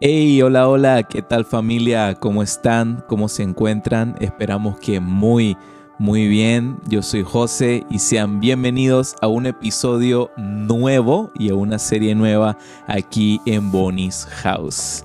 [0.00, 2.14] Hey, hola, hola, ¿qué tal familia?
[2.14, 3.02] ¿Cómo están?
[3.08, 4.14] ¿Cómo se encuentran?
[4.20, 5.56] Esperamos que muy,
[5.98, 6.76] muy bien.
[6.86, 12.56] Yo soy José y sean bienvenidos a un episodio nuevo y a una serie nueva
[12.86, 15.04] aquí en Bonnie's House.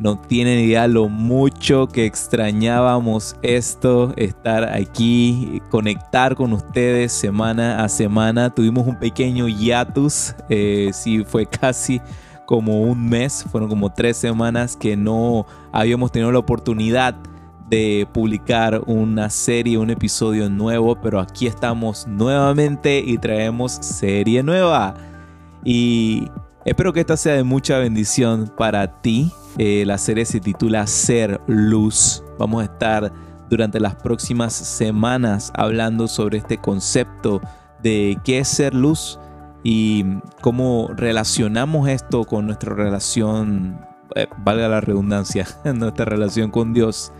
[0.00, 7.88] No tienen idea lo mucho que extrañábamos esto, estar aquí, conectar con ustedes semana a
[7.88, 8.52] semana.
[8.52, 12.00] Tuvimos un pequeño hiatus, eh, sí fue casi
[12.46, 17.16] como un mes, fueron como tres semanas que no habíamos tenido la oportunidad
[17.68, 24.94] de publicar una serie, un episodio nuevo, pero aquí estamos nuevamente y traemos serie nueva.
[25.64, 26.30] Y
[26.64, 29.32] espero que esta sea de mucha bendición para ti.
[29.58, 32.22] Eh, la serie se titula Ser Luz.
[32.38, 33.12] Vamos a estar
[33.50, 37.40] durante las próximas semanas hablando sobre este concepto
[37.82, 39.18] de qué es ser luz
[39.68, 40.04] y
[40.42, 43.84] cómo relacionamos esto con nuestra relación,
[44.14, 47.12] eh, valga la redundancia, nuestra relación con Dios,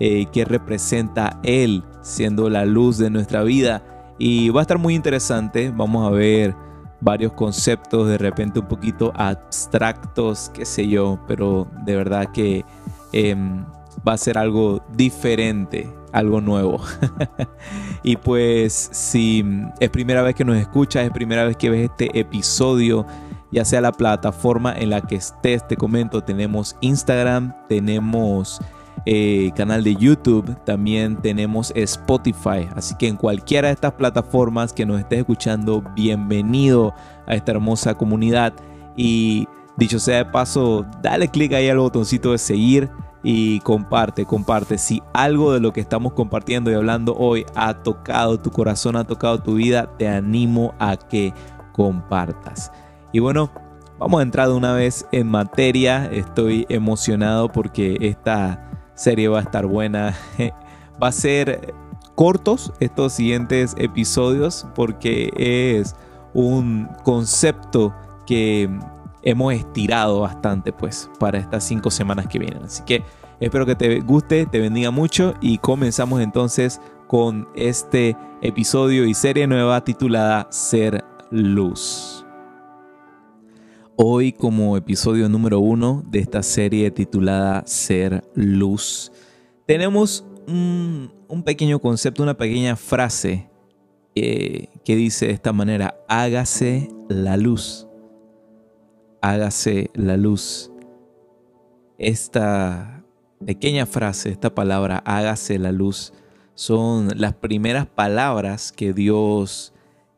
[0.00, 3.84] eh, que representa Él siendo la luz de nuestra vida.
[4.18, 6.56] Y va a estar muy interesante, vamos a ver
[7.00, 12.64] varios conceptos de repente un poquito abstractos, qué sé yo, pero de verdad que
[13.12, 13.64] em,
[14.06, 16.80] va a ser algo diferente algo nuevo.
[18.02, 19.44] y pues si
[19.80, 23.06] es primera vez que nos escuchas, es primera vez que ves este episodio,
[23.52, 28.60] ya sea la plataforma en la que estés, te comento, tenemos Instagram, tenemos
[29.04, 32.66] eh, canal de YouTube, también tenemos Spotify.
[32.74, 36.94] Así que en cualquiera de estas plataformas que nos estés escuchando, bienvenido
[37.26, 38.54] a esta hermosa comunidad.
[38.96, 39.46] Y
[39.76, 42.90] dicho sea de paso, dale click ahí al botoncito de seguir
[43.28, 44.78] y comparte, comparte.
[44.78, 49.02] Si algo de lo que estamos compartiendo y hablando hoy ha tocado tu corazón, ha
[49.02, 51.34] tocado tu vida, te animo a que
[51.72, 52.70] compartas.
[53.10, 53.50] Y bueno,
[53.98, 56.06] vamos a entrar de una vez en materia.
[56.06, 60.14] Estoy emocionado porque esta serie va a estar buena.
[61.02, 61.74] Va a ser
[62.14, 65.94] cortos estos siguientes episodios porque es
[66.32, 67.94] un concepto
[68.26, 68.70] que
[69.26, 72.62] hemos estirado bastante pues para estas cinco semanas que vienen.
[72.62, 73.02] Así que
[73.40, 79.48] espero que te guste, te bendiga mucho y comenzamos entonces con este episodio y serie
[79.48, 82.24] nueva titulada Ser Luz.
[83.96, 89.10] Hoy como episodio número uno de esta serie titulada Ser Luz,
[89.66, 91.10] tenemos un,
[91.44, 93.50] pequeño concepto, una pequeña frase
[94.14, 97.85] eh, que dice de esta manera, hágase la luz
[99.20, 100.70] hágase la luz.
[101.98, 103.04] Esta
[103.44, 106.12] pequeña frase, esta palabra, hágase la luz,
[106.54, 109.74] son las primeras palabras que Dios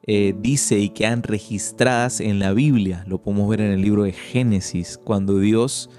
[0.06, 3.04] eh, dice y que han registradas en la Biblia.
[3.06, 5.90] Lo podemos ver en el libro de Génesis, cuando Dios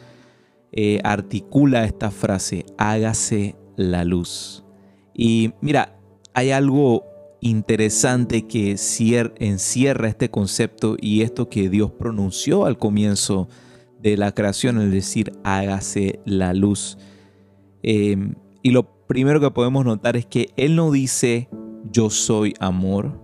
[0.72, 4.64] eh, articula esta frase, hágase la luz.
[5.14, 6.00] Y mira,
[6.34, 7.04] hay algo
[7.42, 13.48] interesante que encierra este concepto y esto que Dios pronunció al comienzo
[14.02, 16.98] de la creación, es decir, hágase la luz.
[17.84, 21.50] Em, y lo primero que podemos notar es que Él no dice
[21.92, 23.20] yo soy amor,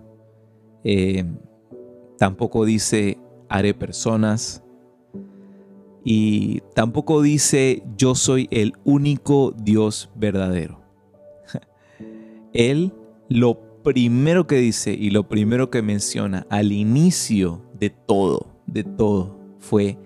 [0.84, 1.38] em,
[2.18, 3.18] tampoco dice
[3.50, 4.64] haré personas,
[6.08, 10.80] y tampoco dice yo soy el único Dios verdadero.
[12.54, 12.94] Él
[13.28, 19.40] lo primero que dice y lo primero que menciona al inicio de todo, de todo,
[19.60, 20.00] fue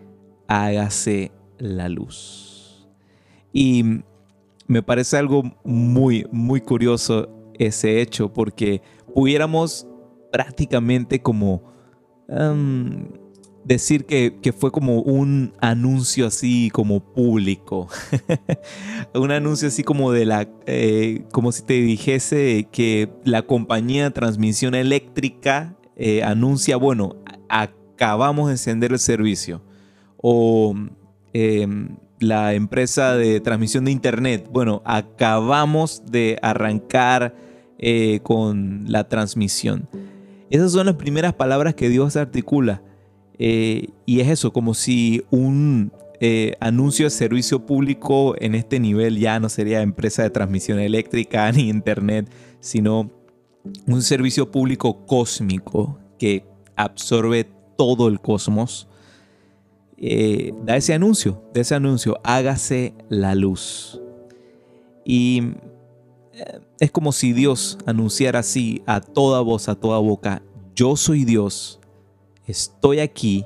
[0.48, 2.90] hágase la luz.
[3.54, 4.02] Y
[4.68, 8.82] me parece algo muy, muy curioso ese hecho porque
[9.16, 9.88] pudiéramos
[10.30, 11.64] prácticamente como
[13.70, 17.88] decir que, fue como un anuncio así como público.
[19.14, 24.12] un anuncio así como de la, eh, como si te dijese que la compañía de
[24.12, 29.62] transmisión eléctrica eh, anuncia, bueno, acabamos de encender el servicio.
[30.18, 30.74] O
[31.34, 37.36] em, la empresa de transmisión de internet, bueno, acabamos de arrancar
[37.78, 39.88] eh, con la transmisión.
[40.50, 42.82] Esas son las primeras palabras que Dios articula.
[43.40, 49.18] Eh, y es eso, como si un eh, anuncio de servicio público en este nivel
[49.18, 53.10] ya no sería empresa de transmisión eléctrica ni internet, sino
[53.88, 56.46] un servicio público cósmico que
[56.76, 57.48] absorbe
[57.78, 58.88] todo el cosmos.
[59.98, 64.02] Eh, da ese anuncio, de ese anuncio, hágase la luz.
[65.06, 65.44] Y
[66.80, 70.42] es como si Dios anunciara así a toda voz, a toda boca,
[70.76, 71.79] yo soy Dios
[72.50, 73.46] estoy aquí,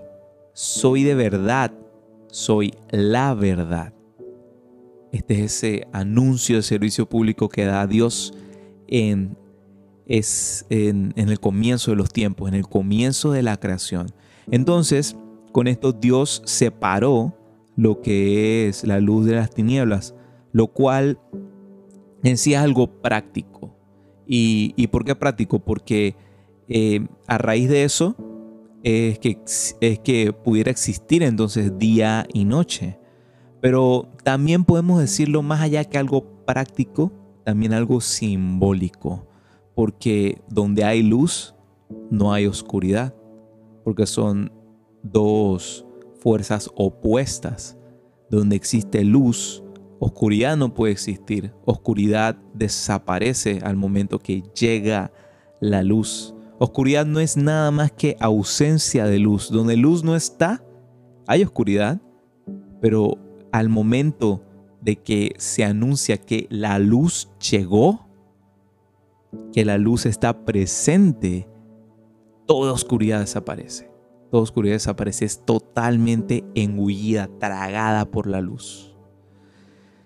[0.53, 1.73] soy de verdad,
[2.27, 3.93] soy la verdad.
[5.11, 8.33] Este es ese anuncio de servicio público que da Dios
[8.87, 9.37] en,
[10.05, 14.07] es en, el comienzo de los tiempos, en el comienzo de la creación.
[14.49, 15.17] Entonces,
[15.51, 17.37] con esto Dios separó
[17.75, 20.15] lo que es la luz de las tinieblas,
[20.53, 21.19] lo cual
[22.23, 23.75] en sí es algo práctico.
[24.25, 25.59] ¿Y, por qué práctico?
[25.59, 26.15] Porque
[26.69, 28.15] eh, a raíz de eso
[28.83, 29.39] es que,
[29.81, 32.99] es que pudiera existir entonces día y noche.
[33.61, 37.11] Pero también podemos decirlo más allá que algo práctico,
[37.45, 39.25] también algo simbólico.
[39.73, 41.55] Porque donde hay luz,
[42.11, 43.15] no hay oscuridad.
[43.85, 44.51] Porque son
[45.01, 45.85] dos
[46.19, 47.77] fuerzas opuestas.
[48.29, 49.63] Donde existe luz,
[49.99, 51.53] oscuridad no puede existir.
[51.65, 55.13] Oscuridad desaparece al momento que llega
[55.61, 56.35] la luz.
[56.63, 59.51] Oscuridad no es nada más que ausencia de luz.
[59.51, 60.63] Donde luz no está,
[61.27, 62.01] hay oscuridad.
[62.79, 63.17] Pero
[63.51, 64.41] al momento
[64.79, 68.07] de que se anuncia que la luz llegó,
[69.51, 71.49] que la luz está presente,
[72.45, 73.93] toda oscuridad desaparece
[74.31, 78.97] toda oscuridad desaparece, es totalmente engullida, tragada por la luz.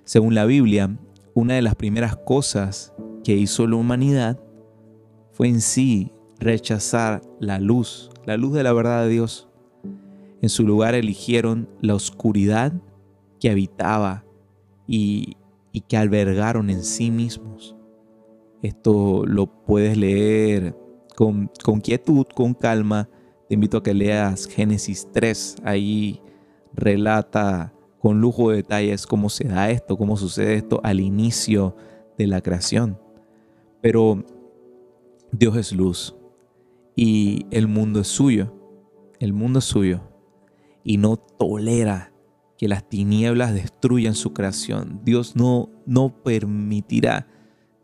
[0.03, 0.97] Según la Biblia,
[1.33, 2.93] una de las primeras cosas
[3.23, 4.37] que hizo la humanidad
[5.31, 9.47] fue en sí rechazar la luz, la luz de la verdad de Dios.
[10.41, 12.73] En su lugar eligieron la oscuridad
[13.39, 14.23] que habitaba
[14.87, 15.37] y,
[15.71, 17.75] y que albergaron en sí mismos.
[18.61, 20.75] Esto lo puedes leer
[21.15, 23.09] con, con quietud, con calma,
[23.47, 25.57] te invito a que leas Génesis 3.
[25.63, 26.21] Ahí
[26.73, 31.75] relata con lujo de detalles cómo se da esto, cómo sucede esto al inicio
[32.17, 32.99] de la creación.
[33.81, 34.23] Pero
[35.31, 36.15] Dios es luz
[36.97, 38.53] y el mundo es suyo.
[39.19, 40.01] El mundo es suyo
[40.83, 42.11] y no tolera
[42.57, 45.01] que las tinieblas destruyan su creación.
[45.03, 47.27] Dios no, no permitirá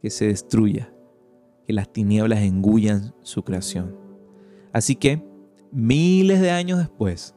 [0.01, 0.92] que se destruya,
[1.68, 3.95] que las tinieblas engullan su creación.
[4.71, 5.24] Así que
[5.71, 7.36] miles de años después,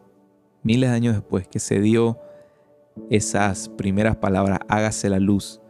[0.63, 2.19] miles de años después que se dio
[3.11, 5.61] esas primeras palabras, hágase la luz,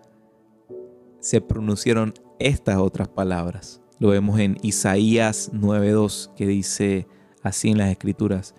[1.18, 3.82] se pronunciaron estas otras palabras.
[3.98, 7.06] Lo vemos en Isaías 9.2 que dice
[7.42, 8.54] así en las escrituras,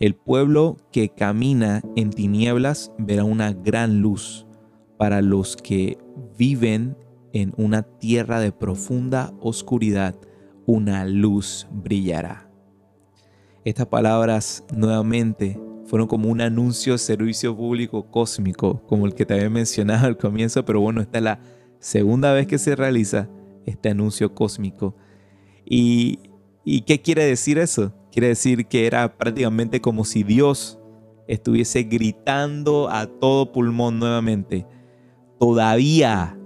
[0.00, 4.46] el pueblo que camina en tinieblas verá una gran luz
[4.98, 5.98] para los que
[6.36, 6.96] viven
[7.32, 10.16] en una tierra de profunda oscuridad,
[10.66, 12.50] una luz brillará.
[13.64, 19.34] Estas palabras nuevamente fueron como un anuncio de servicio público cósmico, como el que te
[19.34, 21.40] había mencionado al comienzo, pero bueno, esta es la
[21.78, 23.28] segunda vez que se realiza
[23.66, 24.94] este anuncio cósmico.
[25.64, 26.18] ¿Y,
[26.64, 27.92] ¿Y qué quiere decir eso?
[28.10, 30.78] Quiere decir que era prácticamente como si Dios
[31.26, 34.66] estuviese gritando a todo pulmón nuevamente,
[35.38, 36.38] todavía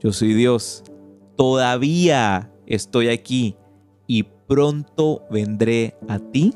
[0.00, 0.84] yo soy Dios,
[1.36, 3.56] todavía estoy aquí
[4.06, 6.54] y pronto vendré a ti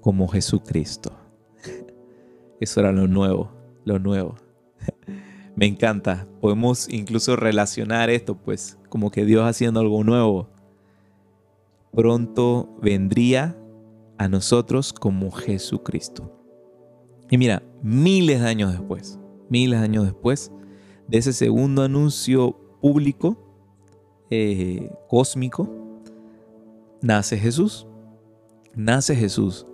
[0.00, 1.12] como Jesucristo.
[2.60, 3.52] Eso era lo nuevo,
[3.84, 4.36] lo nuevo.
[5.56, 6.28] Me encanta.
[6.40, 10.50] Podemos incluso relacionar esto, pues, como que Dios haciendo algo nuevo.
[11.92, 13.56] Pronto vendría
[14.18, 16.30] a nosotros como Jesucristo.
[17.30, 19.18] Y mira, miles de años después,
[19.48, 20.52] miles de años después
[21.08, 23.42] de ese segundo anuncio público,
[24.30, 25.70] eh, cósmico,
[27.00, 27.86] nace Jesús.
[28.74, 29.66] Nace Jesús.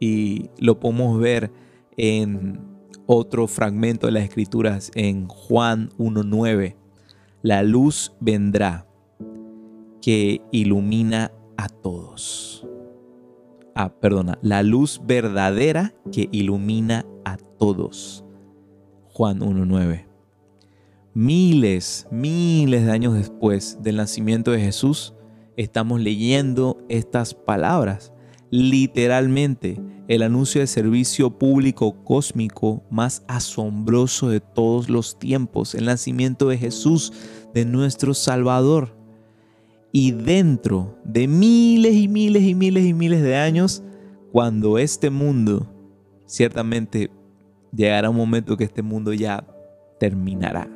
[0.00, 1.50] Y lo podemos ver
[1.96, 2.69] en
[3.12, 6.76] otro fragmento de las Escrituras, en Juan 1.9.
[7.42, 8.86] La luz vendrá
[10.00, 12.64] que ilumina a todos.
[13.74, 18.24] Ah, perdona, la luz verdadera que ilumina a todos.
[19.08, 20.06] Juan 1.9.
[21.12, 25.14] Miles, miles de años después del nacimiento de Jesús,
[25.56, 28.12] estamos leyendo estas palabras.
[28.50, 36.48] Literalmente, el anuncio de servicio público cósmico más asombroso de todos los tiempos, el nacimiento
[36.48, 37.12] de Jesús,
[37.54, 38.96] de nuestro Salvador.
[39.92, 43.84] Y dentro de miles y miles y miles y miles de años,
[44.32, 45.72] cuando este mundo,
[46.26, 47.08] ciertamente
[47.72, 49.46] llegará un momento que este mundo ya
[50.00, 50.68] terminará.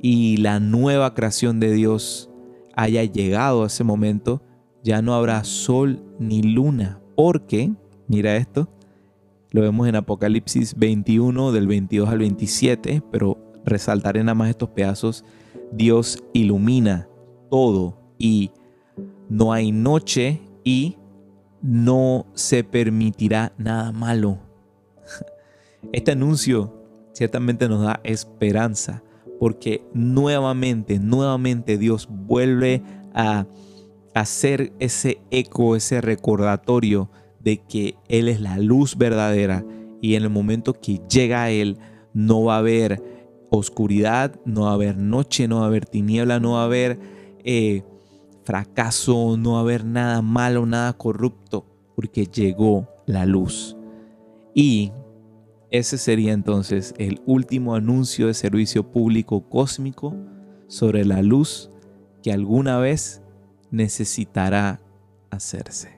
[0.00, 2.30] Y la nueva creación de Dios
[2.74, 4.40] haya llegado a ese momento,
[4.82, 7.72] ya no habrá sol ni luna, porque,
[8.08, 8.68] mira esto,
[9.50, 15.24] lo vemos en Apocalipsis 21 del 22 al 27, pero resaltaré nada más estos pedazos,
[15.72, 17.08] Dios ilumina
[17.50, 18.50] todo y
[19.28, 20.96] no hay noche y
[21.62, 24.38] no se permitirá nada malo.
[25.92, 26.74] Este anuncio
[27.12, 29.02] ciertamente nos da esperanza
[29.38, 32.82] porque nuevamente, nuevamente Dios vuelve
[33.14, 33.46] a
[34.14, 37.10] hacer ese eco, ese recordatorio
[37.46, 39.64] de que Él es la luz verdadera
[40.02, 41.78] y en el momento que llega a Él
[42.12, 43.00] no va a haber
[43.50, 46.98] oscuridad, no va a haber noche, no va a haber tiniebla, no va a haber
[47.44, 47.84] eh,
[48.42, 53.76] fracaso, no va a haber nada malo, nada corrupto, porque llegó la luz.
[54.52, 54.90] Y
[55.70, 60.16] ese sería entonces el último anuncio de servicio público cósmico
[60.66, 61.70] sobre la luz
[62.24, 63.22] que alguna vez
[63.70, 64.80] necesitará
[65.30, 65.95] hacerse.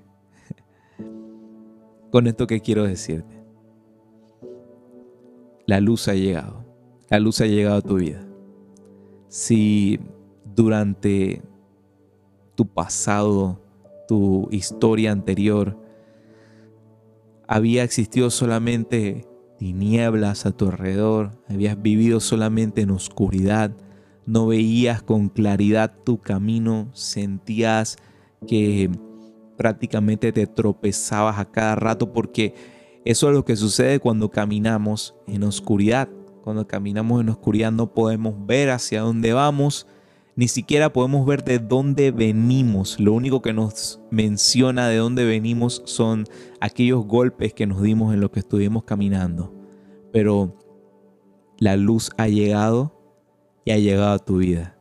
[2.10, 3.44] Con esto que quiero decirte,
[5.66, 6.64] la luz ha llegado,
[7.10, 8.26] la luz ha llegado a tu vida.
[9.28, 10.00] Si
[10.54, 11.42] durante
[12.54, 13.60] tu pasado,
[14.08, 15.78] tu historia anterior,
[17.46, 19.26] había existido solamente
[19.58, 23.76] tinieblas a tu alrededor, habías vivido solamente en oscuridad,
[24.24, 27.96] no veías con claridad tu camino, sentías
[28.46, 28.90] que
[29.58, 32.54] prácticamente te tropezabas a cada rato porque
[33.04, 36.08] eso es lo que sucede cuando caminamos en oscuridad.
[36.42, 39.86] Cuando caminamos en oscuridad no podemos ver hacia dónde vamos,
[40.36, 43.00] ni siquiera podemos ver de dónde venimos.
[43.00, 46.26] Lo único que nos menciona de dónde venimos son
[46.60, 49.52] aquellos golpes que nos dimos en lo que estuvimos caminando.
[50.12, 50.56] Pero
[51.58, 52.94] la luz ha llegado
[53.64, 54.78] y ha llegado a tu vida.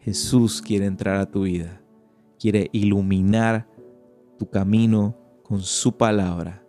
[0.00, 1.80] Jesús quiere entrar a tu vida.
[2.38, 3.66] Quiere iluminar
[4.40, 6.66] tu camino con su palabra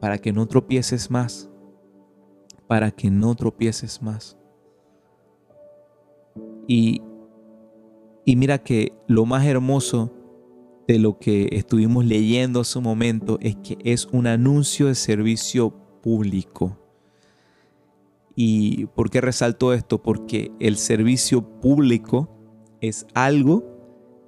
[0.00, 1.50] para que no tropieces más.
[2.68, 4.38] Para que no tropieces más.
[6.68, 7.02] Y,
[8.24, 10.12] mira que lo más hermoso
[10.86, 15.74] de lo que estuvimos leyendo hace un momento es que es un anuncio de servicio
[16.00, 16.78] público.
[18.36, 20.00] ¿Y por qué resalto esto?
[20.00, 22.30] Porque el servicio público
[22.80, 23.64] es algo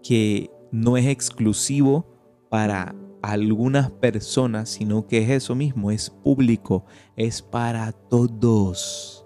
[0.02, 2.11] que no es exclusivo
[2.52, 6.84] para algunas personas, sino que es eso mismo, es público,
[7.16, 9.24] es para todos,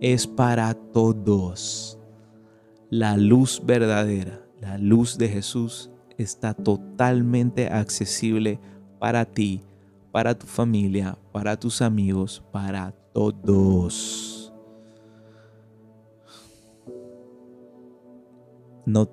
[0.00, 2.00] es para todos.
[2.90, 5.88] La luz verdadera, la luz de Jesús
[6.18, 8.58] está totalmente accesible
[8.98, 9.62] para ti,
[10.10, 14.52] para tu familia, para tus amigos, para todos.
[18.84, 19.08] No,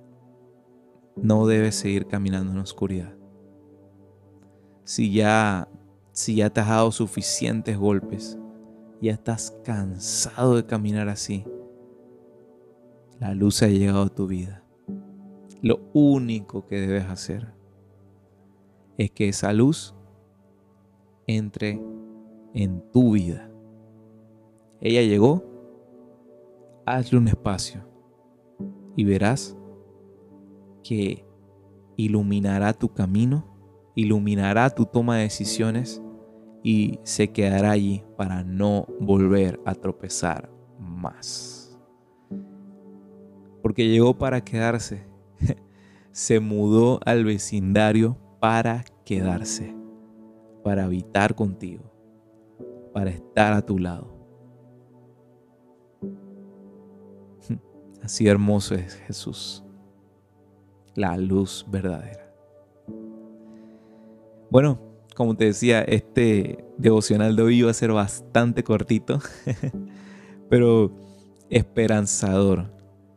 [1.15, 3.20] no debes seguir caminando en oscuridad.
[4.91, 5.69] Si ya,
[6.11, 8.37] si ya te has dado suficientes golpes,
[9.01, 11.45] ya estás cansado de caminar así,
[13.17, 14.65] la luz ha llegado a tu vida.
[15.61, 17.53] Lo único que debes hacer
[18.97, 19.95] es que esa luz
[21.25, 21.81] entre
[22.53, 23.49] en tu vida.
[24.81, 25.41] Ella llegó,
[26.85, 27.81] hazle un espacio
[28.97, 29.55] y verás
[30.83, 31.25] que
[31.95, 33.50] iluminará tu camino,
[33.95, 36.01] iluminará tu toma de decisiones
[36.63, 41.61] y se quedará allí para no volver a tropezar más
[43.61, 45.07] porque llegó para quedarse.
[46.11, 49.73] Se mudó al vecindario para quedarse,
[50.63, 51.83] para habitar contigo,
[52.93, 54.11] para estar a tu lado.
[58.03, 59.63] Así hermoso es Jesús,
[60.95, 62.30] la luz verdadera.
[64.51, 64.81] Bueno,
[65.15, 69.21] como te decía, este devocional de hoy iba a ser bastante cortito,
[70.49, 70.91] pero
[71.49, 72.69] esperanzador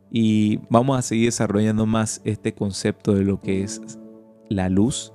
[0.09, 3.81] y vamos a seguir desarrollando más este concepto de lo que es
[4.47, 5.11] la luz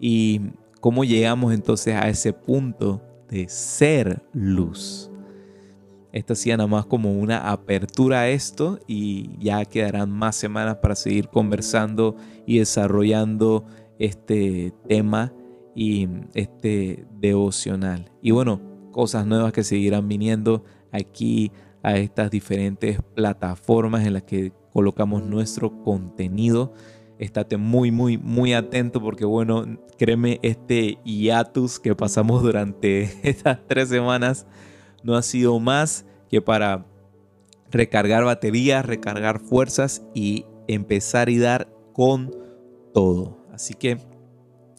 [0.00, 0.40] y
[0.80, 5.12] cómo llegamos entonces a ese punto de ser luz.
[6.10, 10.96] Esto hacía nada más como una apertura a esto y ya quedarán más semanas para
[10.96, 12.16] seguir conversando
[12.46, 13.64] y desarrollando
[14.00, 15.32] este tema
[15.74, 18.10] y este devocional.
[18.20, 18.60] Y bueno,
[18.92, 21.50] cosas nuevas que seguirán viniendo aquí
[21.82, 26.72] a estas diferentes plataformas en las que colocamos nuestro contenido.
[27.18, 29.64] Estate muy, muy, muy atento porque, bueno,
[29.98, 34.46] créeme, este hiatus que pasamos durante estas tres semanas
[35.02, 36.86] no ha sido más que para
[37.70, 42.34] recargar baterías, recargar fuerzas y empezar y dar con
[42.92, 43.38] todo.
[43.52, 43.98] Así que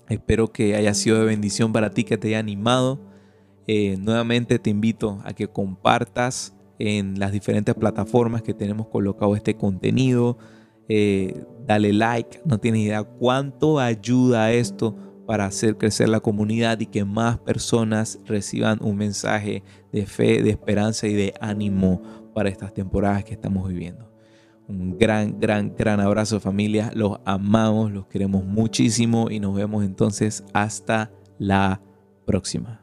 [0.10, 3.00] espero que haya sido de bendición para ti, que te haya animado.
[3.68, 9.56] Eh, nuevamente te invito a que compartas en las diferentes plataformas que tenemos colocado este
[9.56, 10.38] contenido.
[10.90, 14.96] Eh, dale like, no tienes idea cuánto ayuda esto
[15.26, 20.50] para hacer crecer la comunidad y que más personas reciban un mensaje de fe, de
[20.50, 22.02] esperanza y de ánimo
[22.34, 24.13] para estas temporadas que estamos viviendo.
[24.68, 26.92] Un gran, gran, gran abrazo familia.
[26.96, 31.82] Los amamos, los queremos muchísimo y nos vemos entonces hasta la
[32.26, 32.83] próxima.